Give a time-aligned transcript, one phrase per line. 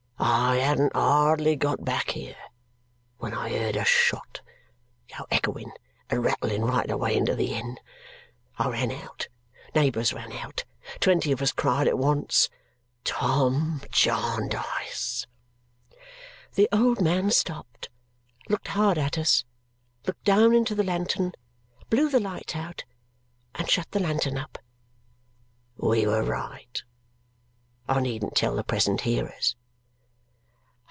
[0.23, 2.37] I hadn't hardly got back here
[3.17, 4.41] when I heard a shot
[5.17, 5.71] go echoing
[6.11, 7.79] and rattling right away into the inn.
[8.59, 9.27] I ran out
[9.73, 10.63] neighbours ran out
[10.99, 12.49] twenty of us cried at once,
[13.03, 15.25] 'Tom Jarndyce!'"
[16.53, 17.89] The old man stopped,
[18.47, 19.43] looked hard at us,
[20.05, 21.31] looked down into the lantern,
[21.89, 22.85] blew the light out,
[23.55, 24.59] and shut the lantern up.
[25.77, 26.81] "We were right,
[27.89, 29.55] I needn't tell the present hearers.